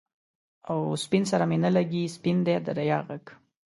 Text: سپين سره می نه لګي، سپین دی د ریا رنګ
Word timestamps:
سپين 1.03 1.23
سره 1.31 1.45
می 1.49 1.57
نه 1.65 1.69
لګي، 1.77 2.03
سپین 2.15 2.37
دی 2.45 2.55
د 2.65 2.67
ریا 2.79 2.97
رنګ 3.09 3.25